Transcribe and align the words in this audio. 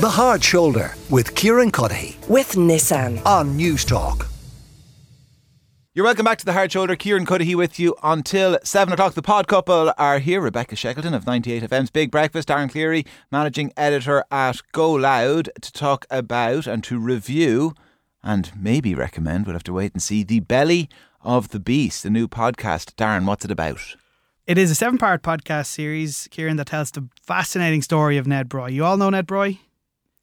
The 0.00 0.08
Hard 0.08 0.42
Shoulder 0.42 0.94
with 1.10 1.34
Kieran 1.34 1.70
Cuddihy 1.70 2.26
with 2.26 2.52
Nissan. 2.52 3.20
on 3.26 3.54
News 3.56 3.84
Talk. 3.84 4.28
You're 5.92 6.06
welcome 6.06 6.24
back 6.24 6.38
to 6.38 6.46
the 6.46 6.54
Hard 6.54 6.72
Shoulder. 6.72 6.96
Kieran 6.96 7.26
Cuddihy 7.26 7.54
with 7.54 7.78
you 7.78 7.94
until 8.02 8.58
7 8.64 8.94
o'clock. 8.94 9.12
The 9.12 9.20
pod 9.20 9.46
couple 9.46 9.92
are 9.98 10.18
here. 10.18 10.40
Rebecca 10.40 10.74
Shackleton 10.74 11.12
of 11.12 11.26
98FM's 11.26 11.90
Big 11.90 12.10
Breakfast, 12.10 12.48
Darren 12.48 12.70
Cleary, 12.70 13.04
managing 13.30 13.74
editor 13.76 14.24
at 14.30 14.62
Go 14.72 14.90
Loud, 14.92 15.50
to 15.60 15.72
talk 15.72 16.06
about 16.10 16.66
and 16.66 16.82
to 16.84 16.98
review 16.98 17.74
and 18.22 18.50
maybe 18.56 18.94
recommend, 18.94 19.44
we'll 19.46 19.54
have 19.54 19.62
to 19.64 19.72
wait 19.74 19.92
and 19.92 20.02
see, 20.02 20.22
The 20.22 20.40
Belly 20.40 20.88
of 21.22 21.50
the 21.50 21.60
Beast, 21.60 22.04
the 22.04 22.10
new 22.10 22.26
podcast. 22.26 22.94
Darren, 22.94 23.26
what's 23.26 23.44
it 23.44 23.50
about? 23.50 23.96
It 24.46 24.56
is 24.56 24.70
a 24.70 24.74
seven 24.74 24.96
part 24.98 25.22
podcast 25.22 25.66
series, 25.66 26.26
Kieran, 26.30 26.56
that 26.56 26.68
tells 26.68 26.90
the 26.90 27.06
fascinating 27.22 27.82
story 27.82 28.16
of 28.16 28.26
Ned 28.26 28.48
Broy. 28.48 28.72
You 28.72 28.84
all 28.86 28.96
know 28.96 29.10
Ned 29.10 29.26
Broy? 29.26 29.58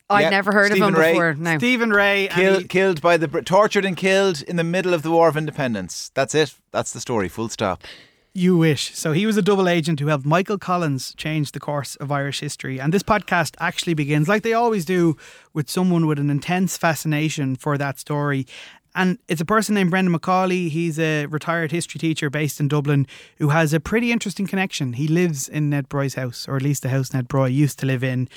Oh, 0.10 0.16
I'd 0.16 0.22
Yeah, 0.22 0.30
never 0.30 0.54
heard 0.54 0.72
Stephen 0.72 0.90
of 0.90 0.96
him 0.96 1.00
Ray. 1.02 1.12
before. 1.14 1.34
No. 1.34 1.58
Stephen 1.58 1.90
Ray. 1.92 2.28
and 2.30 2.36
Kill, 2.36 2.60
he- 2.60 2.68
killed 2.68 3.02
by 3.02 3.18
the 3.18 3.28
tortured 3.42 3.84
and 3.86 3.98
killed 3.98 4.42
in 4.44 4.56
the 4.56 4.64
middle 4.64 4.94
of 4.94 5.02
the 5.02 5.12
War 5.12 5.28
of 5.28 5.36
Independence. 5.36 6.12
That's 6.14 6.34
it. 6.34 6.56
That's 6.72 6.94
the 6.94 7.02
story. 7.02 7.28
Full 7.28 7.50
stop. 7.50 7.84
You 8.34 8.56
wish. 8.56 8.96
So 8.96 9.14
he 9.14 9.26
was 9.26 9.36
a 9.36 9.42
double 9.42 9.68
agent 9.68 10.00
who 10.00 10.08
helped 10.08 10.26
Michael 10.26 10.60
Collins 10.60 11.14
change 11.18 11.52
the 11.54 11.60
course 11.60 11.96
of 11.98 12.12
Irish 12.12 12.40
history. 12.40 12.80
And 12.80 12.94
this 12.94 13.02
podcast 13.04 13.56
actually 13.60 13.96
begins, 13.96 14.28
like 14.28 14.44
they 14.44 14.54
always 14.54 14.86
do, 14.86 15.18
with 15.54 15.70
someone 15.70 16.06
with 16.06 16.20
an 16.20 16.30
intense 16.30 16.78
fascination 16.78 17.56
for 17.56 17.78
that 17.80 17.98
story. 18.00 18.46
And 18.96 19.18
it's 19.28 19.42
a 19.42 19.46
person 19.46 19.76
named 19.76 19.90
Brendan 19.90 20.12
Macaulay. 20.12 20.70
He's 20.70 20.98
a 21.00 21.26
retired 21.26 21.72
history 21.72 22.00
teacher 22.00 22.30
based 22.30 22.60
in 22.60 22.68
Dublin 22.68 23.08
who 23.40 23.50
has 23.50 23.74
a 23.74 23.80
pretty 23.80 24.12
interesting 24.12 24.48
connection. 24.48 24.94
He 24.94 25.08
lives 25.08 25.50
in 25.50 25.70
Ned 25.72 25.90
Broy's 25.90 26.14
house, 26.16 26.48
or 26.48 26.56
at 26.56 26.62
least 26.62 26.84
the 26.84 26.90
house 26.90 27.14
Ned 27.14 27.28
Broy 27.28 27.52
used 27.54 27.80
to 27.80 27.86
live 27.88 28.04
in. 28.04 28.30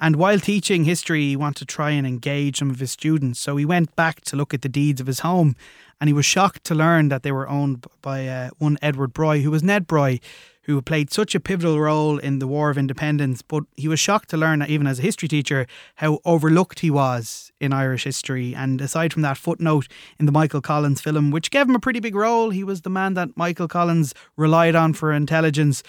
And 0.00 0.16
while 0.16 0.38
teaching 0.38 0.84
history, 0.84 1.28
he 1.28 1.36
wanted 1.36 1.60
to 1.60 1.64
try 1.66 1.90
and 1.90 2.06
engage 2.06 2.58
some 2.58 2.70
of 2.70 2.80
his 2.80 2.92
students. 2.92 3.40
So 3.40 3.56
he 3.56 3.64
went 3.64 3.94
back 3.96 4.20
to 4.22 4.36
look 4.36 4.52
at 4.52 4.62
the 4.62 4.68
deeds 4.68 5.00
of 5.00 5.06
his 5.06 5.20
home. 5.20 5.56
And 6.00 6.08
he 6.08 6.14
was 6.14 6.26
shocked 6.26 6.64
to 6.64 6.74
learn 6.74 7.08
that 7.08 7.22
they 7.22 7.32
were 7.32 7.48
owned 7.48 7.86
by 8.02 8.26
uh, 8.26 8.50
one 8.58 8.76
Edward 8.82 9.14
Broy, 9.14 9.42
who 9.42 9.50
was 9.50 9.62
Ned 9.62 9.86
Broy, 9.86 10.20
who 10.62 10.80
played 10.82 11.12
such 11.12 11.34
a 11.34 11.40
pivotal 11.40 11.78
role 11.78 12.18
in 12.18 12.38
the 12.38 12.46
War 12.46 12.70
of 12.70 12.76
Independence. 12.76 13.42
But 13.42 13.64
he 13.76 13.86
was 13.86 14.00
shocked 14.00 14.30
to 14.30 14.36
learn, 14.36 14.62
even 14.62 14.86
as 14.86 14.98
a 14.98 15.02
history 15.02 15.28
teacher, 15.28 15.66
how 15.96 16.18
overlooked 16.24 16.80
he 16.80 16.90
was 16.90 17.52
in 17.60 17.72
Irish 17.72 18.04
history. 18.04 18.54
And 18.54 18.80
aside 18.80 19.12
from 19.12 19.22
that 19.22 19.38
footnote 19.38 19.86
in 20.18 20.26
the 20.26 20.32
Michael 20.32 20.60
Collins 20.60 21.00
film, 21.00 21.30
which 21.30 21.50
gave 21.50 21.68
him 21.68 21.76
a 21.76 21.80
pretty 21.80 22.00
big 22.00 22.14
role, 22.16 22.50
he 22.50 22.64
was 22.64 22.82
the 22.82 22.90
man 22.90 23.14
that 23.14 23.36
Michael 23.36 23.68
Collins 23.68 24.14
relied 24.36 24.74
on 24.74 24.92
for 24.92 25.12
intelligence 25.12 25.82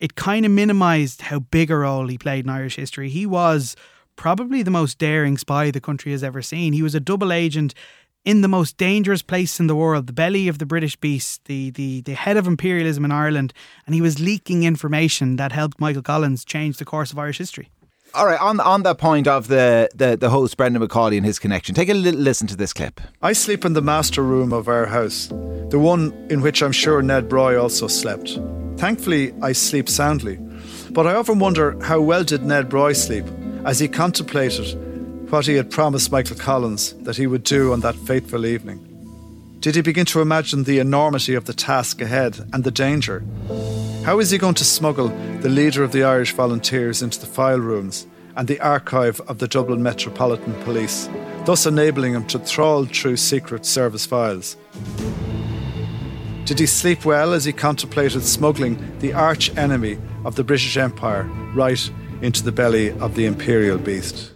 it 0.00 0.14
kind 0.14 0.44
of 0.44 0.52
minimised 0.52 1.22
how 1.22 1.38
big 1.38 1.70
a 1.70 1.76
role 1.76 2.08
he 2.08 2.18
played 2.18 2.44
in 2.44 2.50
Irish 2.50 2.76
history. 2.76 3.08
He 3.08 3.26
was 3.26 3.76
probably 4.16 4.62
the 4.62 4.70
most 4.70 4.98
daring 4.98 5.38
spy 5.38 5.70
the 5.70 5.80
country 5.80 6.12
has 6.12 6.24
ever 6.24 6.42
seen. 6.42 6.72
He 6.72 6.82
was 6.82 6.94
a 6.94 7.00
double 7.00 7.32
agent 7.32 7.74
in 8.24 8.40
the 8.40 8.48
most 8.48 8.76
dangerous 8.76 9.22
place 9.22 9.60
in 9.60 9.66
the 9.66 9.76
world, 9.76 10.06
the 10.06 10.12
belly 10.12 10.48
of 10.48 10.58
the 10.58 10.66
British 10.66 10.96
beast, 10.96 11.44
the, 11.44 11.70
the, 11.70 12.00
the 12.02 12.14
head 12.14 12.36
of 12.36 12.46
imperialism 12.46 13.04
in 13.04 13.12
Ireland, 13.12 13.52
and 13.86 13.94
he 13.94 14.00
was 14.00 14.18
leaking 14.18 14.62
information 14.62 15.36
that 15.36 15.52
helped 15.52 15.78
Michael 15.78 16.02
Collins 16.02 16.44
change 16.44 16.78
the 16.78 16.84
course 16.84 17.12
of 17.12 17.18
Irish 17.18 17.38
history. 17.38 17.68
All 18.14 18.26
right, 18.26 18.40
on 18.40 18.60
on 18.60 18.84
that 18.84 18.98
point 18.98 19.26
of 19.26 19.48
the, 19.48 19.88
the, 19.92 20.16
the 20.16 20.30
host, 20.30 20.56
Brendan 20.56 20.80
Macaulay 20.80 21.16
and 21.16 21.26
his 21.26 21.40
connection, 21.40 21.74
take 21.74 21.88
a 21.88 21.94
little 21.94 22.20
listen 22.20 22.46
to 22.46 22.56
this 22.56 22.72
clip. 22.72 23.00
I 23.20 23.32
sleep 23.32 23.64
in 23.64 23.72
the 23.72 23.82
master 23.82 24.22
room 24.22 24.52
of 24.52 24.68
our 24.68 24.86
house, 24.86 25.26
the 25.70 25.80
one 25.80 26.12
in 26.30 26.40
which 26.40 26.62
I'm 26.62 26.70
sure 26.70 27.02
Ned 27.02 27.28
Broy 27.28 27.60
also 27.60 27.88
slept. 27.88 28.38
Thankfully, 28.76 29.32
I 29.40 29.52
sleep 29.52 29.88
soundly, 29.88 30.38
but 30.90 31.06
I 31.06 31.14
often 31.14 31.38
wonder 31.38 31.78
how 31.82 32.00
well 32.00 32.24
did 32.24 32.44
Ned 32.44 32.68
Broy 32.68 32.94
sleep 32.94 33.24
as 33.64 33.78
he 33.78 33.88
contemplated 33.88 35.30
what 35.30 35.46
he 35.46 35.54
had 35.54 35.70
promised 35.70 36.12
Michael 36.12 36.36
Collins 36.36 36.92
that 37.04 37.16
he 37.16 37.26
would 37.26 37.44
do 37.44 37.72
on 37.72 37.80
that 37.80 37.96
fateful 37.96 38.46
evening. 38.46 38.78
Did 39.60 39.76
he 39.76 39.80
begin 39.80 40.06
to 40.06 40.20
imagine 40.20 40.64
the 40.64 40.78
enormity 40.78 41.34
of 41.34 41.46
the 41.46 41.54
task 41.54 42.00
ahead 42.00 42.38
and 42.52 42.64
the 42.64 42.70
danger? 42.70 43.24
How 44.04 44.18
is 44.20 44.30
he 44.30 44.38
going 44.38 44.54
to 44.54 44.64
smuggle 44.64 45.08
the 45.40 45.48
leader 45.48 45.82
of 45.82 45.92
the 45.92 46.04
Irish 46.04 46.32
volunteers 46.32 47.00
into 47.00 47.18
the 47.18 47.26
file 47.26 47.58
rooms 47.58 48.06
and 48.36 48.46
the 48.46 48.60
archive 48.60 49.20
of 49.22 49.38
the 49.38 49.48
Dublin 49.48 49.82
Metropolitan 49.82 50.54
Police, 50.64 51.08
thus 51.46 51.64
enabling 51.64 52.12
him 52.12 52.26
to 52.26 52.38
trawl 52.40 52.84
through 52.84 53.16
Secret 53.16 53.64
Service 53.64 54.04
files? 54.04 54.56
Did 56.44 56.58
he 56.58 56.66
sleep 56.66 57.06
well 57.06 57.32
as 57.32 57.46
he 57.46 57.54
contemplated 57.54 58.22
smuggling 58.22 58.98
the 58.98 59.14
arch 59.14 59.56
enemy 59.56 59.96
of 60.26 60.34
the 60.34 60.44
British 60.44 60.76
Empire 60.76 61.22
right 61.54 61.90
into 62.20 62.42
the 62.42 62.52
belly 62.52 62.90
of 62.90 63.14
the 63.14 63.24
imperial 63.24 63.78
beast? 63.78 64.33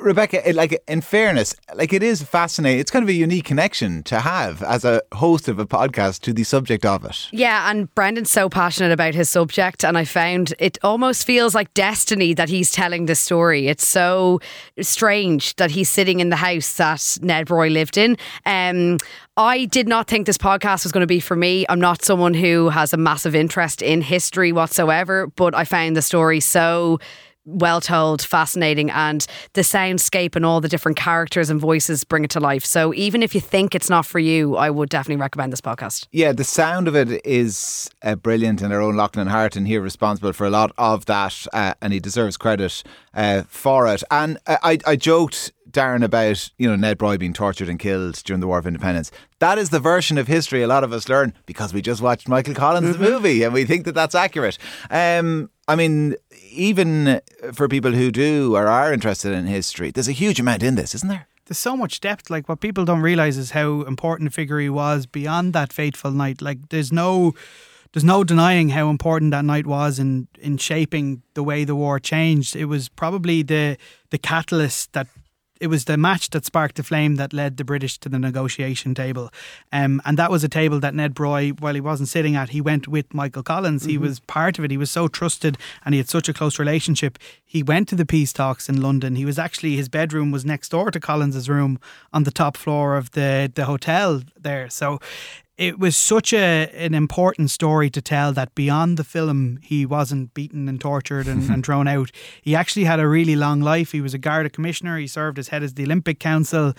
Rebecca, 0.00 0.42
like 0.54 0.82
in 0.88 1.00
fairness, 1.00 1.54
like 1.74 1.92
it 1.92 2.02
is 2.02 2.22
fascinating. 2.22 2.80
It's 2.80 2.90
kind 2.90 3.02
of 3.02 3.08
a 3.08 3.12
unique 3.12 3.44
connection 3.44 4.02
to 4.04 4.20
have 4.20 4.62
as 4.62 4.84
a 4.84 5.02
host 5.14 5.48
of 5.48 5.58
a 5.58 5.66
podcast 5.66 6.20
to 6.22 6.32
the 6.32 6.44
subject 6.44 6.84
of 6.84 7.04
it. 7.04 7.28
Yeah, 7.30 7.70
and 7.70 7.94
Brendan's 7.94 8.30
so 8.30 8.48
passionate 8.48 8.92
about 8.92 9.14
his 9.14 9.28
subject, 9.28 9.84
and 9.84 9.98
I 9.98 10.04
found 10.04 10.54
it 10.58 10.78
almost 10.82 11.26
feels 11.26 11.54
like 11.54 11.72
destiny 11.74 12.34
that 12.34 12.48
he's 12.48 12.70
telling 12.70 13.06
this 13.06 13.20
story. 13.20 13.68
It's 13.68 13.86
so 13.86 14.40
strange 14.80 15.56
that 15.56 15.70
he's 15.70 15.90
sitting 15.90 16.20
in 16.20 16.30
the 16.30 16.36
house 16.36 16.76
that 16.76 17.18
Ned 17.22 17.46
Broy 17.46 17.70
lived 17.70 17.98
in. 17.98 18.16
Um, 18.46 18.98
I 19.36 19.64
did 19.66 19.88
not 19.88 20.08
think 20.08 20.26
this 20.26 20.38
podcast 20.38 20.84
was 20.84 20.92
going 20.92 21.02
to 21.02 21.06
be 21.06 21.20
for 21.20 21.36
me. 21.36 21.64
I'm 21.68 21.80
not 21.80 22.04
someone 22.04 22.34
who 22.34 22.68
has 22.68 22.92
a 22.92 22.98
massive 22.98 23.34
interest 23.34 23.82
in 23.82 24.02
history 24.02 24.52
whatsoever, 24.52 25.26
but 25.26 25.54
I 25.54 25.64
found 25.64 25.96
the 25.96 26.02
story 26.02 26.40
so 26.40 26.98
well 27.44 27.80
told, 27.80 28.22
fascinating, 28.22 28.90
and 28.90 29.26
the 29.54 29.62
soundscape 29.62 30.36
and 30.36 30.46
all 30.46 30.60
the 30.60 30.68
different 30.68 30.96
characters 30.96 31.50
and 31.50 31.60
voices 31.60 32.04
bring 32.04 32.24
it 32.24 32.30
to 32.30 32.40
life. 32.40 32.64
So 32.64 32.94
even 32.94 33.22
if 33.22 33.34
you 33.34 33.40
think 33.40 33.74
it's 33.74 33.90
not 33.90 34.06
for 34.06 34.18
you, 34.18 34.56
I 34.56 34.70
would 34.70 34.88
definitely 34.88 35.20
recommend 35.20 35.52
this 35.52 35.60
podcast. 35.60 36.06
Yeah, 36.12 36.32
the 36.32 36.44
sound 36.44 36.88
of 36.88 36.94
it 36.96 37.24
is 37.26 37.90
uh, 38.02 38.14
brilliant, 38.14 38.62
and 38.62 38.72
our 38.72 38.80
own 38.80 38.96
Lachlan 38.96 39.28
Harton 39.28 39.66
here 39.66 39.80
responsible 39.80 40.32
for 40.32 40.46
a 40.46 40.50
lot 40.50 40.72
of 40.78 41.06
that, 41.06 41.46
uh, 41.52 41.74
and 41.80 41.92
he 41.92 42.00
deserves 42.00 42.36
credit 42.36 42.82
uh, 43.14 43.42
for 43.48 43.86
it. 43.86 44.02
And 44.10 44.38
uh, 44.46 44.58
I, 44.62 44.78
I 44.86 44.96
joked. 44.96 45.52
Darren, 45.72 46.04
about 46.04 46.50
you 46.58 46.68
know 46.68 46.76
Ned 46.76 46.98
Broy 46.98 47.18
being 47.18 47.32
tortured 47.32 47.68
and 47.68 47.78
killed 47.78 48.22
during 48.24 48.40
the 48.40 48.46
War 48.46 48.58
of 48.58 48.66
Independence. 48.66 49.10
That 49.38 49.58
is 49.58 49.70
the 49.70 49.80
version 49.80 50.18
of 50.18 50.28
history 50.28 50.62
a 50.62 50.66
lot 50.66 50.84
of 50.84 50.92
us 50.92 51.08
learn 51.08 51.32
because 51.46 51.74
we 51.74 51.82
just 51.82 52.00
watched 52.00 52.28
Michael 52.28 52.54
Collins' 52.54 52.96
the 52.96 53.02
movie 53.02 53.42
and 53.42 53.52
we 53.52 53.64
think 53.64 53.84
that 53.86 53.94
that's 53.94 54.14
accurate. 54.14 54.58
Um, 54.90 55.50
I 55.66 55.76
mean, 55.76 56.16
even 56.50 57.20
for 57.52 57.68
people 57.68 57.92
who 57.92 58.10
do 58.10 58.54
or 58.56 58.66
are 58.66 58.92
interested 58.92 59.32
in 59.32 59.46
history, 59.46 59.90
there's 59.90 60.08
a 60.08 60.12
huge 60.12 60.38
amount 60.38 60.62
in 60.62 60.74
this, 60.74 60.94
isn't 60.94 61.08
there? 61.08 61.26
There's 61.46 61.58
so 61.58 61.76
much 61.76 62.00
depth. 62.00 62.30
Like 62.30 62.48
what 62.48 62.60
people 62.60 62.84
don't 62.84 63.00
realize 63.00 63.36
is 63.36 63.50
how 63.50 63.82
important 63.82 64.28
a 64.28 64.30
figure 64.30 64.58
he 64.58 64.68
was 64.68 65.06
beyond 65.06 65.52
that 65.54 65.72
fateful 65.72 66.10
night. 66.10 66.40
Like 66.40 66.68
there's 66.68 66.92
no 66.92 67.34
there's 67.92 68.04
no 68.04 68.24
denying 68.24 68.70
how 68.70 68.88
important 68.88 69.32
that 69.32 69.44
night 69.44 69.66
was 69.66 69.98
in 69.98 70.28
in 70.40 70.56
shaping 70.56 71.22
the 71.34 71.42
way 71.42 71.64
the 71.64 71.76
war 71.76 71.98
changed. 71.98 72.56
It 72.56 72.66
was 72.66 72.88
probably 72.88 73.42
the 73.42 73.76
the 74.10 74.18
catalyst 74.18 74.92
that 74.92 75.08
it 75.62 75.68
was 75.68 75.84
the 75.84 75.96
match 75.96 76.30
that 76.30 76.44
sparked 76.44 76.74
the 76.74 76.82
flame 76.82 77.14
that 77.14 77.32
led 77.32 77.56
the 77.56 77.62
British 77.64 77.96
to 77.98 78.08
the 78.08 78.18
negotiation 78.18 78.96
table. 78.96 79.30
Um, 79.72 80.02
and 80.04 80.18
that 80.18 80.28
was 80.28 80.42
a 80.42 80.48
table 80.48 80.80
that 80.80 80.92
Ned 80.92 81.14
Broy, 81.14 81.58
while 81.60 81.74
he 81.74 81.80
wasn't 81.80 82.08
sitting 82.08 82.34
at, 82.34 82.48
he 82.48 82.60
went 82.60 82.88
with 82.88 83.14
Michael 83.14 83.44
Collins. 83.44 83.84
He 83.84 83.96
was 83.96 84.18
part 84.18 84.58
of 84.58 84.64
it. 84.64 84.72
He 84.72 84.76
was 84.76 84.90
so 84.90 85.06
trusted 85.06 85.56
and 85.84 85.94
he 85.94 85.98
had 85.98 86.08
such 86.08 86.28
a 86.28 86.32
close 86.32 86.58
relationship. 86.58 87.16
He 87.44 87.62
went 87.62 87.86
to 87.90 87.94
the 87.94 88.04
peace 88.04 88.32
talks 88.32 88.68
in 88.68 88.80
London. 88.80 89.14
He 89.14 89.24
was 89.24 89.38
actually, 89.38 89.76
his 89.76 89.88
bedroom 89.88 90.32
was 90.32 90.44
next 90.44 90.70
door 90.70 90.90
to 90.90 90.98
Collins's 90.98 91.48
room 91.48 91.78
on 92.12 92.24
the 92.24 92.32
top 92.32 92.56
floor 92.56 92.96
of 92.96 93.12
the, 93.12 93.52
the 93.54 93.66
hotel 93.66 94.22
there. 94.36 94.68
So 94.68 94.98
it 95.58 95.78
was 95.78 95.96
such 95.96 96.32
a 96.32 96.70
an 96.74 96.94
important 96.94 97.50
story 97.50 97.90
to 97.90 98.00
tell 98.00 98.32
that 98.32 98.54
beyond 98.54 98.96
the 98.96 99.04
film 99.04 99.58
he 99.62 99.84
wasn't 99.84 100.32
beaten 100.32 100.68
and 100.68 100.80
tortured 100.80 101.28
and, 101.28 101.48
and 101.50 101.64
thrown 101.66 101.86
out. 101.86 102.10
He 102.40 102.56
actually 102.56 102.84
had 102.84 102.98
a 102.98 103.06
really 103.06 103.36
long 103.36 103.60
life. 103.60 103.92
He 103.92 104.00
was 104.00 104.14
a 104.14 104.18
Garda 104.18 104.48
commissioner. 104.48 104.98
He 104.98 105.06
served 105.06 105.38
as 105.38 105.48
head 105.48 105.62
of 105.62 105.74
the 105.74 105.84
Olympic 105.84 106.18
Council, 106.18 106.72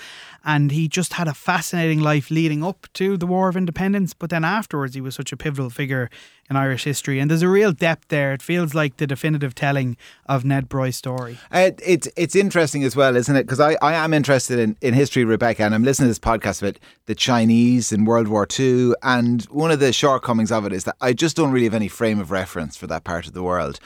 and 0.44 0.72
he 0.72 0.88
just 0.88 1.14
had 1.14 1.28
a 1.28 1.34
fascinating 1.34 2.00
life 2.00 2.32
leading 2.32 2.64
up 2.64 2.88
to 2.94 3.16
the 3.16 3.28
War 3.28 3.48
of 3.48 3.56
Independence. 3.56 4.14
But 4.14 4.32
then 4.32 4.44
afterwards, 4.44 4.96
he 4.96 5.02
was 5.02 5.16
such 5.16 5.32
a 5.32 5.38
pivotal 5.38 5.70
figure 5.70 6.10
in 6.50 6.58
Irish 6.58 6.84
history, 6.84 7.20
and 7.20 7.32
there's 7.32 7.42
a 7.42 7.48
real 7.48 7.72
depth 7.72 8.10
there. 8.10 8.34
It 8.34 8.42
feels 8.42 8.74
like 8.74 8.98
the 8.98 9.08
definitive 9.08 9.56
telling 9.56 9.96
of 10.26 10.44
Ned 10.44 10.68
Broy's 10.68 10.98
story. 10.98 11.38
Uh, 11.52 11.72
it's 11.82 12.10
it's 12.18 12.36
interesting 12.36 12.84
as 12.84 12.96
well, 12.96 13.16
isn't 13.16 13.36
it? 13.36 13.44
Because 13.44 13.60
I, 13.60 13.78
I 13.82 13.94
am 13.94 14.14
interested 14.14 14.60
in, 14.60 14.76
in 14.82 14.94
history, 14.94 15.24
Rebecca, 15.24 15.64
and 15.64 15.74
I'm 15.74 15.84
listening 15.84 16.08
to 16.08 16.10
this 16.10 16.20
podcast 16.20 16.62
about 16.62 16.80
the 17.06 17.16
Chinese 17.16 17.94
in 17.94 18.04
World 18.04 18.28
War 18.28 18.46
II. 18.60 18.63
And 19.02 19.44
one 19.46 19.72
of 19.72 19.80
the 19.80 19.94
shortcomings 19.94 20.52
of 20.52 20.66
it 20.66 20.74
is 20.74 20.84
that 20.84 20.96
I 21.02 21.14
just 21.14 21.36
don't 21.36 21.52
really 21.52 21.66
have 21.66 21.74
any 21.74 21.88
frame 21.88 22.20
of 22.20 22.32
reference 22.32 22.78
for 22.78 22.88
that 22.88 23.04
part 23.04 23.28
of 23.28 23.34
the 23.34 23.44
world. 23.44 23.80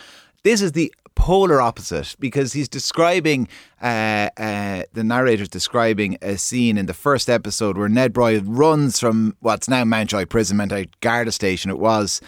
This 0.44 0.62
is 0.62 0.72
the 0.72 0.94
polar 1.16 1.60
opposite 1.60 2.16
because 2.20 2.54
he's 2.54 2.70
describing 2.70 3.48
uh, 3.82 4.30
uh, 4.38 4.84
the 4.94 5.04
narrator's 5.04 5.50
describing 5.50 6.18
a 6.22 6.38
scene 6.38 6.78
in 6.78 6.86
the 6.86 6.94
first 6.94 7.30
episode 7.30 7.78
where 7.78 7.90
Ned 7.90 8.14
Broy 8.14 8.42
runs 8.46 9.00
from 9.00 9.36
what's 9.40 9.68
now 9.68 9.84
Mountjoy 9.84 10.26
Prison, 10.26 10.58
Mountjoy 10.58 10.86
Garda 11.02 11.32
Station. 11.32 11.72
It 11.72 11.80
was 11.80 12.22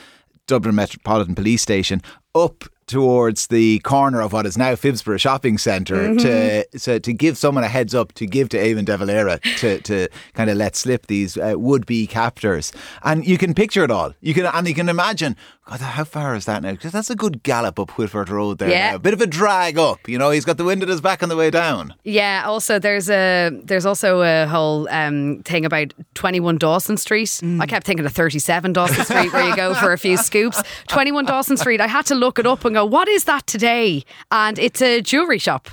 Dublin 0.48 0.76
Metropolitan 0.76 1.36
Police 1.36 1.62
Station 1.62 2.02
up 2.34 2.66
towards 2.90 3.48
the 3.48 3.80
corner 3.80 4.20
of 4.22 4.34
what 4.34 4.46
is 4.46 4.58
now 4.58 4.74
Phibsborough 4.74 5.20
Shopping 5.20 5.58
center 5.58 5.96
Mm-hmm. 6.10 6.18
to 6.18 6.80
so 6.80 7.00
to 7.00 7.14
give 7.14 7.38
someone 7.38 7.64
a 7.64 7.68
heads 7.68 7.94
up 7.94 8.14
to 8.14 8.26
give 8.26 8.50
to 8.50 8.58
Eamon 8.58 8.86
De 8.86 8.98
Valera 8.98 9.40
to, 9.58 9.80
to 9.82 10.08
kind 10.34 10.50
of 10.50 10.58
let 10.58 10.76
slip 10.76 11.08
these 11.08 11.38
uh, 11.38 11.54
would 11.58 11.86
be 11.86 12.08
captors. 12.08 12.72
And 13.04 13.26
you 13.26 13.38
can 13.38 13.54
picture 13.54 13.84
it 13.84 13.92
all. 13.92 14.14
You 14.22 14.34
can 14.34 14.46
and 14.46 14.68
you 14.68 14.74
can 14.74 14.90
imagine. 14.90 15.36
God, 15.70 15.82
how 15.82 16.04
far 16.04 16.36
is 16.36 16.46
that 16.46 16.64
now? 16.64 16.72
Because 16.72 16.92
that's 16.92 17.12
a 17.12 17.16
good 17.16 17.44
gallop 17.44 17.80
up 17.80 17.92
Whitworth 17.92 18.30
Road 18.30 18.58
there. 18.58 18.70
Yeah. 18.70 18.90
now. 18.92 18.96
A 18.96 19.00
bit 19.00 19.14
of 19.14 19.22
a 19.22 19.28
drag 19.28 19.78
up. 19.78 20.10
You 20.10 20.18
know, 20.18 20.32
he's 20.32 20.44
got 20.44 20.58
the 20.58 20.64
wind 20.64 20.82
at 20.82 20.90
his 20.90 21.00
back 21.00 21.22
on 21.22 21.30
the 21.30 21.36
way 21.36 21.52
down. 21.52 21.94
Yeah. 22.04 22.44
Also, 22.46 22.80
there's 22.80 23.08
a 23.10 23.52
there's 23.64 23.86
also 23.86 24.22
a 24.22 24.48
whole 24.48 24.90
um, 24.90 25.44
thing 25.44 25.66
about 25.66 25.94
21 26.16 26.58
Dawson 26.58 26.98
Street. 26.98 27.40
I 27.60 27.68
kept 27.68 27.86
thinking 27.86 28.06
of 28.06 28.12
37 28.14 28.74
Dawson 28.74 29.06
Street, 29.06 29.32
where 29.32 29.48
you 29.48 29.56
go 29.56 29.76
for 29.76 29.92
a 29.94 29.98
few 29.98 30.18
scoops. 30.30 30.62
21 30.88 31.26
Dawson 31.26 31.56
Street. 31.58 31.82
I 31.82 31.88
had 31.88 32.06
to 32.08 32.16
look 32.16 32.40
it 32.40 32.48
up 32.48 32.66
and 32.66 32.74
go, 32.74 32.86
what 32.86 33.08
is 33.08 33.26
that 33.26 33.46
today? 33.46 34.04
And 34.32 34.58
it's 34.58 34.82
a 34.82 35.02
jewelry 35.02 35.38
shop. 35.38 35.70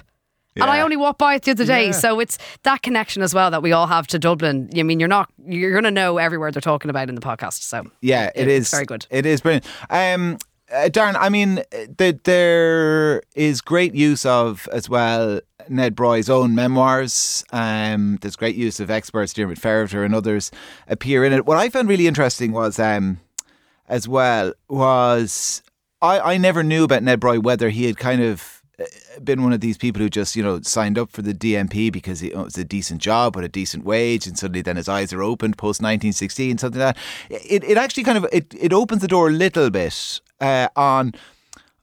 And 0.63 0.71
I 0.71 0.81
only 0.81 0.97
walked 0.97 1.19
by 1.19 1.35
it 1.35 1.43
the 1.43 1.51
other 1.53 1.65
day, 1.67 1.87
Yeah. 1.87 1.93
so 1.93 2.19
it's 2.21 2.39
that 2.63 2.83
connection 2.83 3.23
as 3.23 3.35
well 3.35 3.51
that 3.51 3.63
we 3.63 3.73
all 3.73 3.87
have 3.87 4.07
to 4.09 4.19
Dublin. 4.19 4.71
I 4.77 4.83
mean, 4.83 4.99
you're 5.01 5.09
not 5.09 5.31
you're 5.47 5.73
going 5.73 5.85
to 5.85 5.91
know 5.91 6.19
everywhere 6.19 6.51
they're 6.51 6.61
talking 6.61 6.91
about 6.91 7.09
in 7.09 7.15
the 7.15 7.21
podcast. 7.21 7.63
So 7.63 7.85
Yeah, 8.01 8.31
it 8.35 8.49
it's 8.49 8.71
very 8.71 8.87
good. 8.87 9.07
It 9.11 9.27
is 9.27 9.41
brilliant. 9.41 9.67
Um, 9.91 10.39
uh, 10.73 10.89
Darren, 10.89 11.15
I 11.17 11.29
mean, 11.29 11.63
th- 11.99 12.17
there 12.25 13.23
is 13.37 13.61
great 13.61 13.95
use 13.95 14.27
of 14.27 14.69
as 14.73 14.89
well 14.89 15.41
Ned 15.69 15.95
Broy's 15.95 16.29
own 16.29 16.55
memoirs. 16.57 17.45
Um, 17.53 18.19
there's 18.21 18.35
great 18.37 18.57
use 18.57 18.81
of 18.81 18.91
experts, 18.91 19.33
Diarmaid 19.33 19.61
Ferriter 19.61 20.05
and 20.05 20.15
others 20.15 20.51
appear 20.89 21.25
in 21.25 21.33
it. 21.33 21.47
What 21.47 21.57
I 21.57 21.69
found 21.69 21.89
really 21.89 22.07
interesting 22.09 22.51
was, 22.53 22.79
um, 22.81 23.21
as 23.89 24.09
well, 24.09 24.53
was 24.69 25.63
I, 26.03 26.35
I 26.35 26.37
never 26.37 26.63
knew 26.65 26.85
about 26.85 27.03
Ned 27.03 27.21
Broy 27.21 27.41
whether 27.43 27.69
he 27.71 27.87
had 27.87 27.97
kind 27.97 28.23
of 28.23 28.43
uh, 28.43 28.56
been 29.23 29.43
one 29.43 29.53
of 29.53 29.61
these 29.61 29.79
people 29.79 30.03
who 30.03 30.11
just 30.11 30.37
you 30.37 30.43
know 30.43 30.61
signed 30.61 30.99
up 30.99 31.11
for 31.11 31.23
the 31.23 31.33
DMP 31.33 31.91
because 31.93 32.23
it 32.23 32.37
was 32.37 32.59
a 32.59 32.65
decent 32.65 33.01
job 33.01 33.37
with 33.37 33.45
a 33.45 33.49
decent 33.49 33.85
wage, 33.85 34.27
and 34.27 34.39
suddenly 34.39 34.63
then 34.63 34.77
his 34.77 34.89
eyes 34.89 35.13
are 35.13 35.23
opened 35.23 35.57
post 35.57 35.81
1916, 35.81 36.59
something 36.59 36.81
like 36.81 36.97
that. 36.97 37.03
It 37.31 37.65
it 37.65 37.79
actually 37.79 38.05
kind 38.05 38.19
of 38.19 38.27
it, 38.33 38.55
it 38.59 38.73
opens 38.73 39.03
the 39.03 39.09
door 39.09 39.29
a 39.29 39.33
little 39.33 39.71
bit 39.71 40.21
uh, 40.41 40.69
on 40.77 41.15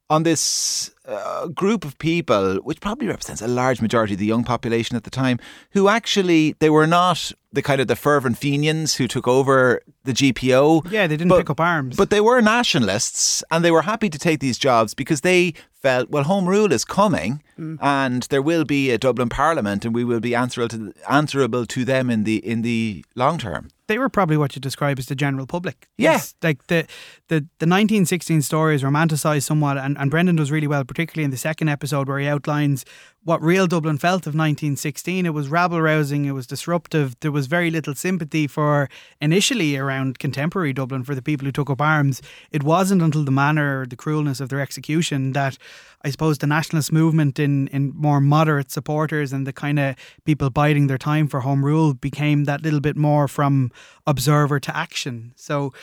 on 0.09 0.23
this 0.23 0.91
uh, 1.05 1.47
group 1.47 1.83
of 1.85 1.97
people, 1.97 2.55
which 2.63 2.79
probably 2.79 3.07
represents 3.07 3.41
a 3.41 3.47
large 3.47 3.81
majority 3.81 4.13
of 4.13 4.19
the 4.19 4.25
young 4.25 4.43
population 4.43 4.95
at 4.95 5.03
the 5.03 5.09
time, 5.09 5.37
who 5.71 5.87
actually 5.89 6.55
they 6.59 6.69
were 6.69 6.87
not 6.87 7.31
the 7.51 7.61
kind 7.61 7.79
of 7.81 7.87
the 7.87 7.95
fervent 7.95 8.37
Fenians 8.37 8.95
who 8.95 9.07
took 9.07 9.27
over 9.27 9.81
the 10.05 10.13
GPO. 10.13 10.89
Yeah, 10.91 11.05
they 11.07 11.15
didn't 11.17 11.29
But- 11.29 11.39
pick 11.39 11.49
up 11.51 11.59
arms. 11.59 11.95
But 11.95 12.09
they 12.09 12.21
were 12.21 12.41
nationalists 12.41 13.43
and 13.51 13.63
they 13.63 13.71
were 13.71 13.83
happy 13.83 14.09
to 14.09 14.17
take 14.17 14.39
these 14.39 14.57
jobs 14.57 14.93
because 14.95 15.21
they 15.21 15.53
felt, 15.71 16.09
well, 16.09 16.23
Home 16.23 16.47
Rule 16.47 16.71
is 16.71 16.85
coming 16.85 17.43
and 17.79 18.23
there 18.23 18.41
will 18.41 18.65
be 18.65 18.89
a 18.89 18.97
Dublin 18.97 19.29
Parliament 19.29 19.85
and 19.85 19.93
we 19.93 20.03
will 20.03 20.19
be 20.19 20.33
answerable 20.33 20.69
to, 20.69 20.93
answerable 21.09 21.65
to 21.67 21.85
them 21.85 22.09
in 22.09 22.23
the 22.23 22.37
in 22.37 22.61
the 22.63 23.05
long 23.15 23.37
term. 23.37 23.69
they 23.87 23.99
were 23.99 24.09
probably 24.09 24.37
what 24.37 24.55
you 24.55 24.61
describe 24.61 24.97
as 24.97 25.05
the 25.07 25.15
general 25.15 25.45
public. 25.45 25.87
Yeah. 25.97 26.21
Like 26.41 26.65
the 26.67 26.87
the 27.27 27.41
the 27.59 27.67
1916 27.67 28.41
story 28.41 28.75
is 28.75 28.83
romanticised 28.83 29.45
somewhat, 29.45 29.77
and, 29.77 29.97
and 29.97 30.09
Brendan 30.09 30.37
does 30.37 30.51
really 30.51 30.67
well, 30.67 30.83
particularly 30.93 31.25
in 31.25 31.31
the 31.31 31.37
second 31.37 31.69
episode 31.69 32.07
where 32.07 32.19
he 32.19 32.27
outlines 32.27 32.85
what 33.23 33.41
real 33.41 33.65
Dublin 33.65 33.97
felt 33.97 34.27
of 34.27 34.35
1916. 34.35 35.25
It 35.25 35.33
was 35.33 35.47
rabble 35.47 35.81
rousing, 35.81 36.25
it 36.25 36.33
was 36.33 36.45
disruptive. 36.45 37.19
There 37.21 37.31
was 37.31 37.47
very 37.47 37.71
little 37.71 37.95
sympathy 37.95 38.45
for 38.45 38.89
initially 39.19 39.75
around 39.75 40.19
contemporary 40.19 40.71
Dublin 40.71 41.03
for 41.03 41.15
the 41.15 41.21
people 41.23 41.45
who 41.45 41.51
took 41.51 41.71
up 41.71 41.81
arms. 41.81 42.21
It 42.51 42.61
wasn't 42.61 43.01
until 43.01 43.23
the 43.23 43.31
manner, 43.31 43.87
the 43.87 43.95
cruelness 43.95 44.39
of 44.39 44.49
their 44.49 44.59
execution 44.59 45.33
that 45.33 45.57
I 46.03 46.11
suppose 46.11 46.37
the 46.37 46.47
nationalist 46.47 46.91
movement 46.91 47.39
in, 47.39 47.69
in 47.69 47.93
more 47.95 48.21
moderate 48.21 48.69
supporters 48.69 49.33
and 49.33 49.47
the 49.47 49.53
kind 49.53 49.79
of 49.79 49.95
people 50.25 50.51
biding 50.51 50.85
their 50.85 50.99
time 50.99 51.27
for 51.27 51.39
home 51.39 51.65
rule 51.65 51.95
became 51.95 52.43
that 52.43 52.61
little 52.61 52.81
bit 52.81 52.97
more 52.97 53.27
from 53.27 53.71
observer 54.05 54.59
to 54.59 54.77
action. 54.77 55.33
So 55.37 55.73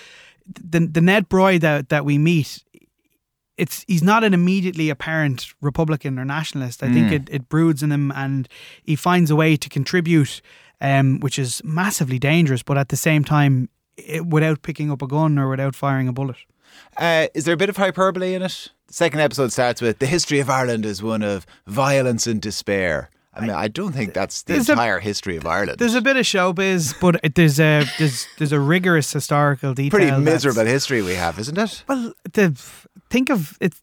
the 0.47 0.81
the 0.81 1.01
Ned 1.01 1.29
Broy 1.29 1.61
that, 1.61 1.89
that 1.89 2.05
we 2.05 2.19
meet, 2.19 2.63
it's 3.61 3.85
he's 3.89 4.03
not 4.03 4.25
an 4.25 4.33
immediately 4.35 4.91
apparent 4.91 5.53
Republican 5.61 6.19
or 6.19 6.25
nationalist. 6.25 6.83
I 6.83 6.93
think 6.93 7.13
it, 7.13 7.29
it 7.31 7.49
broods 7.49 7.83
in 7.83 7.91
him 7.93 8.11
and 8.13 8.49
he 8.83 8.97
finds 8.97 9.31
a 9.31 9.37
way 9.37 9.57
to 9.57 9.69
contribute, 9.69 10.41
um, 10.81 11.21
which 11.21 11.39
is 11.39 11.61
massively 11.65 12.19
dangerous, 12.19 12.63
but 12.63 12.77
at 12.79 12.89
the 12.89 12.97
same 12.97 13.23
time, 13.25 13.69
it, 13.97 14.27
without 14.27 14.63
picking 14.63 14.91
up 14.91 15.03
a 15.03 15.07
gun 15.07 15.39
or 15.39 15.49
without 15.51 15.75
firing 15.77 16.09
a 16.09 16.13
bullet. 16.13 16.37
Uh, 16.97 17.27
is 17.35 17.45
there 17.45 17.55
a 17.55 17.57
bit 17.57 17.69
of 17.69 17.77
hyperbole 17.77 18.35
in 18.35 18.43
it? 18.43 18.69
The 18.87 18.95
second 18.95 19.21
episode 19.21 19.53
starts 19.53 19.81
with 19.81 19.99
the 19.99 20.07
history 20.07 20.41
of 20.41 20.49
Ireland 20.49 20.87
is 20.87 21.03
one 21.03 21.23
of 21.23 21.45
violence 21.67 22.27
and 22.27 22.41
despair. 22.41 23.11
I 23.33 23.41
mean, 23.43 23.51
I 23.51 23.69
don't 23.69 23.93
think 23.93 24.13
that's 24.13 24.43
the 24.43 24.55
There's 24.55 24.69
a- 24.69 24.73
entire 24.73 24.99
history 24.99 25.37
of 25.37 25.47
Ireland. 25.47 25.79
There's 25.79 25.95
a 25.95 26.01
bit 26.01 26.17
of 26.17 26.25
showbiz, 26.25 26.95
but 27.01 27.21
it- 27.23 27.37
there's 27.37 27.61
a 27.61 27.85
there's 27.99 28.27
there's 28.39 28.53
a 28.53 28.59
rigorous 28.59 29.13
historical 29.13 29.73
detail. 29.73 29.91
pretty 30.01 30.11
miserable 30.21 30.65
history 30.67 31.01
we 31.01 31.15
have, 31.15 31.39
isn't 31.39 31.57
it? 31.57 31.85
Well, 31.89 32.13
the 32.33 32.61
think 33.11 33.31
of 33.31 33.57
it's 33.61 33.83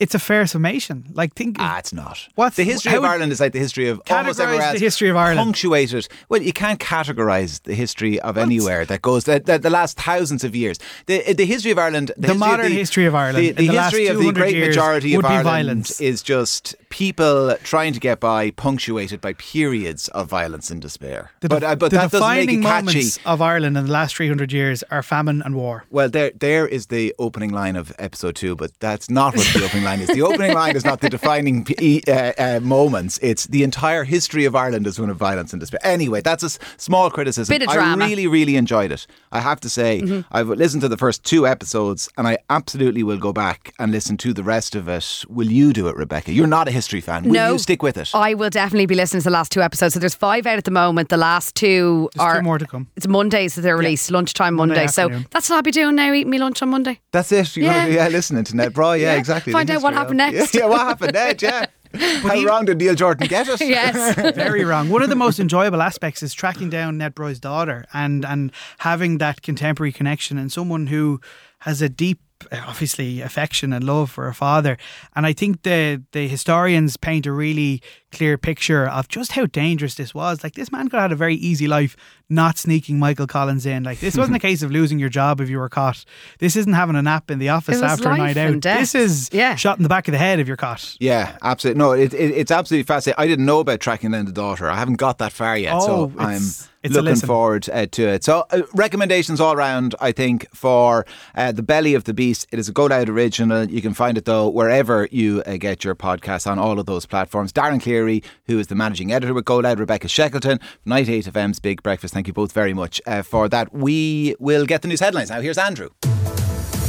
it's 0.00 0.14
a 0.14 0.18
fair 0.20 0.46
summation. 0.46 1.04
Like 1.12 1.34
think 1.34 1.56
Ah, 1.58 1.78
it's 1.80 1.92
not. 1.92 2.28
What's- 2.36 2.54
the 2.54 2.62
history 2.62 2.94
of 2.94 3.02
Ireland 3.02 3.32
is 3.32 3.40
like 3.40 3.52
the 3.52 3.58
history 3.58 3.88
of 3.88 4.00
almost 4.08 4.38
everywhere 4.38 4.72
the 4.72 4.78
history 4.78 5.08
of 5.08 5.16
Ireland. 5.16 5.40
Punctuated. 5.44 6.06
Well, 6.28 6.40
you 6.40 6.52
can't 6.52 6.78
categorise 6.78 7.60
the 7.64 7.74
history 7.74 8.20
of 8.20 8.38
anywhere 8.38 8.84
that 8.84 9.02
goes 9.02 9.24
the, 9.24 9.40
the, 9.40 9.58
the 9.58 9.70
last 9.70 9.98
thousands 9.98 10.44
of 10.44 10.54
years. 10.54 10.78
The 11.06 11.34
the 11.34 11.46
history 11.46 11.72
of 11.72 11.78
Ireland, 11.78 12.12
the, 12.16 12.20
The 12.20 12.28
history 12.28 12.38
modern 12.48 12.66
of 12.66 12.72
history 12.72 13.06
of 13.06 13.14
Ireland 13.16 13.44
the, 13.44 13.48
in 13.48 13.56
the 13.56 13.66
the 13.66 13.72
last 13.74 13.92
history 13.92 14.06
of 14.06 14.18
the 14.18 14.32
great 14.32 14.56
majority 14.68 15.14
of 15.16 15.24
Ireland 15.24 15.44
violence. 15.44 16.00
is 16.00 16.22
just 16.22 16.76
people 16.90 17.56
trying 17.62 17.92
to 17.92 18.00
get 18.00 18.20
by, 18.20 18.50
punctuated 18.52 19.20
by 19.20 19.32
periods 19.34 20.08
of 20.08 20.28
violence 20.28 20.70
and 20.70 20.80
despair. 20.80 21.30
the, 21.40 21.48
but 21.48 21.62
uh, 21.62 21.76
but 21.76 21.90
the 21.90 21.96
that 21.98 22.10
doesn't 22.10 22.28
make 22.28 22.48
defining 22.48 22.60
it 22.60 22.62
catchy. 22.66 22.86
moments 22.86 23.18
of 23.26 23.42
Ireland 23.42 23.76
in 23.76 23.84
the 23.86 23.90
last 23.92 24.16
300 24.16 24.52
years 24.52 24.82
are 24.90 25.02
famine 25.02 25.42
and 25.42 25.54
war. 25.54 25.84
Well, 25.90 26.08
there, 26.08 26.32
there 26.38 26.66
is 26.66 26.86
the 26.86 27.14
opening 27.18 27.50
line 27.50 27.76
of 27.76 27.92
episode 27.98 28.36
two, 28.36 28.56
but 28.56 28.72
that's 28.80 29.10
not 29.10 29.36
what 29.36 29.46
the 29.54 29.64
opening 29.64 29.84
line 29.84 30.00
is. 30.00 30.08
The 30.08 30.22
opening 30.22 30.54
line 30.54 30.76
is 30.76 30.84
not 30.84 31.00
the 31.00 31.08
defining 31.10 31.64
p- 31.64 32.02
uh, 32.08 32.32
uh, 32.38 32.60
moments. 32.62 33.18
It's 33.22 33.46
the 33.46 33.62
entire 33.62 34.04
history 34.04 34.44
of 34.44 34.54
Ireland 34.56 34.86
is 34.86 34.98
one 34.98 35.10
of 35.10 35.16
violence 35.16 35.52
and 35.52 35.60
despair. 35.60 35.80
Anyway, 35.82 36.20
that's 36.22 36.42
a 36.42 36.46
s- 36.46 36.58
small 36.76 37.10
criticism. 37.10 37.52
Bit 37.52 37.62
of 37.62 37.72
drama. 37.72 37.92
Mm-hmm. 37.92 38.02
I 38.02 38.06
really, 38.06 38.26
really 38.26 38.56
enjoyed 38.56 38.92
it. 38.92 39.06
I 39.32 39.40
have 39.40 39.60
to 39.60 39.68
say, 39.68 40.24
I've 40.32 40.48
listened 40.48 40.82
to 40.82 40.88
the 40.88 40.96
first 40.96 41.24
two 41.24 41.46
episodes, 41.46 42.08
and 42.16 42.26
I 42.26 42.38
absolutely 42.50 43.02
will 43.02 43.18
go 43.18 43.32
back 43.32 43.74
and 43.78 43.92
listen 43.92 44.16
to 44.18 44.32
the 44.32 44.42
rest 44.42 44.74
of 44.74 44.88
it. 44.88 45.24
Will 45.28 45.50
you 45.50 45.72
do 45.72 45.88
it, 45.88 45.96
Rebecca? 45.96 46.32
You're 46.32 46.46
not 46.46 46.68
a 46.68 46.70
history 46.78 47.00
fan. 47.00 47.24
Will 47.24 47.32
no, 47.32 47.52
you 47.54 47.58
stick 47.58 47.82
with 47.82 47.96
it? 47.96 48.10
I 48.14 48.34
will 48.34 48.50
definitely 48.50 48.86
be 48.86 48.94
listening 48.94 49.20
to 49.22 49.24
the 49.24 49.30
last 49.32 49.50
two 49.50 49.60
episodes. 49.60 49.94
So 49.94 50.00
there's 50.00 50.14
five 50.14 50.46
out 50.46 50.58
at 50.58 50.64
the 50.64 50.70
moment. 50.70 51.08
The 51.08 51.16
last 51.16 51.56
two 51.56 52.08
There's 52.14 52.24
are 52.24 52.36
two 52.36 52.42
more 52.44 52.58
to 52.58 52.66
come. 52.66 52.86
It's 52.96 53.08
Mondays 53.08 53.56
that 53.56 53.62
they're 53.62 53.76
released, 53.76 54.10
lunchtime 54.12 54.54
Monday. 54.54 54.86
Monday 54.86 54.92
so 54.92 55.08
that's 55.30 55.50
what 55.50 55.56
I'll 55.56 55.62
be 55.62 55.72
doing 55.72 55.96
now, 55.96 56.12
eating 56.12 56.30
me 56.30 56.38
lunch 56.38 56.62
on 56.62 56.68
Monday. 56.68 57.00
That's 57.10 57.32
it. 57.32 57.56
You're 57.56 57.66
Yeah. 57.66 57.74
gonna 57.74 57.88
be 57.88 57.94
yeah, 57.96 58.08
listening 58.08 58.44
to 58.44 58.56
Ned 58.56 58.72
Broy. 58.72 59.00
Yeah, 59.00 59.12
Yeah. 59.14 59.18
exactly. 59.18 59.52
Find 59.52 59.68
out 59.70 59.82
what 59.82 59.94
happened 59.94 60.20
of- 60.20 60.32
next. 60.32 60.54
Yeah, 60.54 60.66
what 60.66 60.80
happened 60.80 61.14
next? 61.14 61.42
Yeah. 61.42 61.66
How 61.98 62.42
wrong 62.42 62.66
did 62.66 62.78
Neil 62.78 62.94
Jordan 62.94 63.26
get 63.28 63.48
it? 63.48 63.60
Yes. 63.62 64.14
Very 64.36 64.62
wrong. 64.64 64.90
One 64.90 65.02
of 65.02 65.08
the 65.08 65.16
most 65.16 65.40
enjoyable 65.40 65.80
aspects 65.80 66.22
is 66.22 66.34
tracking 66.34 66.68
down 66.68 66.98
Ned 66.98 67.14
Broy's 67.14 67.40
daughter 67.40 67.86
and 67.94 68.24
and 68.26 68.52
having 68.78 69.18
that 69.18 69.40
contemporary 69.42 69.92
connection 69.92 70.36
and 70.36 70.52
someone 70.52 70.88
who 70.88 71.20
has 71.60 71.80
a 71.82 71.88
deep 71.88 72.20
obviously 72.52 73.20
affection 73.20 73.72
and 73.72 73.84
love 73.84 74.10
for 74.10 74.24
her 74.24 74.32
father. 74.32 74.76
And 75.14 75.26
I 75.26 75.32
think 75.32 75.62
the 75.62 76.02
the 76.12 76.28
historians 76.28 76.96
paint 76.96 77.26
a 77.26 77.32
really 77.32 77.82
clear 78.12 78.38
picture 78.38 78.86
of 78.86 79.08
just 79.08 79.32
how 79.32 79.46
dangerous 79.46 79.94
this 79.94 80.14
was. 80.14 80.42
Like 80.42 80.54
this 80.54 80.72
man 80.72 80.88
could 80.88 80.96
have 81.00 81.10
had 81.10 81.12
a 81.12 81.16
very 81.16 81.34
easy 81.36 81.66
life 81.66 81.96
not 82.30 82.58
sneaking 82.58 82.98
Michael 82.98 83.26
Collins 83.26 83.64
in 83.64 83.84
like 83.84 84.00
this 84.00 84.16
wasn't 84.16 84.36
a 84.36 84.40
case 84.48 84.62
of 84.62 84.70
losing 84.70 84.98
your 84.98 85.08
job 85.08 85.40
if 85.40 85.48
you 85.48 85.58
were 85.58 85.68
caught 85.68 86.04
this 86.38 86.56
isn't 86.56 86.74
having 86.74 86.94
a 86.96 87.02
nap 87.02 87.30
in 87.30 87.38
the 87.38 87.48
office 87.48 87.80
after 87.80 88.10
a 88.10 88.16
night 88.18 88.36
out 88.36 88.60
death. 88.60 88.80
this 88.80 88.94
is 88.94 89.30
Yeah. 89.32 89.54
shot 89.54 89.78
in 89.78 89.82
the 89.82 89.88
back 89.88 90.08
of 90.08 90.12
the 90.12 90.18
head 90.18 90.38
if 90.38 90.46
you're 90.46 90.56
caught 90.56 90.94
Yeah, 91.00 91.36
absolutely. 91.42 91.78
No, 91.78 91.92
it, 91.92 92.12
it, 92.12 92.32
it's 92.32 92.50
absolutely 92.50 92.84
fascinating. 92.84 93.22
I 93.22 93.26
didn't 93.26 93.46
know 93.46 93.60
about 93.60 93.80
tracking 93.80 94.10
down 94.10 94.26
the 94.26 94.32
daughter. 94.32 94.68
I 94.68 94.76
haven't 94.76 94.96
got 94.96 95.18
that 95.18 95.32
far 95.32 95.56
yet, 95.56 95.72
Oh, 95.74 95.86
so 95.86 96.04
it's- 96.20 96.62
I'm 96.62 96.68
it's 96.84 96.94
looking 96.94 97.16
forward 97.16 97.68
uh, 97.72 97.86
to 97.86 98.06
it. 98.08 98.22
So, 98.22 98.44
uh, 98.52 98.62
recommendations 98.72 99.40
all 99.40 99.56
round, 99.56 99.96
I 100.00 100.12
think, 100.12 100.46
for 100.54 101.06
uh, 101.34 101.50
The 101.50 101.62
Belly 101.62 101.94
of 101.94 102.04
the 102.04 102.14
Beast. 102.14 102.46
It 102.52 102.60
is 102.60 102.68
a 102.68 102.72
Go 102.72 102.86
Loud 102.86 103.08
original. 103.08 103.64
You 103.68 103.82
can 103.82 103.94
find 103.94 104.16
it, 104.16 104.26
though, 104.26 104.48
wherever 104.48 105.08
you 105.10 105.42
uh, 105.44 105.56
get 105.56 105.82
your 105.82 105.96
podcasts 105.96 106.48
on 106.48 106.56
all 106.60 106.78
of 106.78 106.86
those 106.86 107.04
platforms. 107.04 107.52
Darren 107.52 107.82
Cleary, 107.82 108.22
who 108.46 108.60
is 108.60 108.68
the 108.68 108.76
managing 108.76 109.12
editor 109.12 109.34
with 109.34 109.44
Go 109.44 109.58
Loud, 109.58 109.80
Rebecca 109.80 110.06
Shackleton, 110.06 110.60
98FM's 110.86 111.58
Big 111.58 111.82
Breakfast. 111.82 112.14
Thank 112.18 112.26
you 112.26 112.32
both 112.32 112.50
very 112.50 112.74
much 112.74 113.00
uh, 113.06 113.22
for 113.22 113.48
that. 113.50 113.72
We 113.72 114.34
will 114.40 114.66
get 114.66 114.82
the 114.82 114.88
news 114.88 114.98
headlines 114.98 115.30
now. 115.30 115.40
Here's 115.40 115.56
Andrew. 115.56 115.90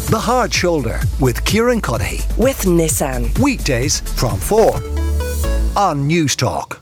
The 0.09 0.17
Hard 0.19 0.51
Shoulder 0.51 0.99
with 1.19 1.45
Kieran 1.45 1.81
Cuddihy. 1.81 2.25
with 2.35 2.61
Nissan. 2.63 3.37
Weekdays 3.37 3.99
from 4.19 4.39
4 4.39 4.81
on 5.77 6.07
News 6.07 6.35
Talk. 6.35 6.81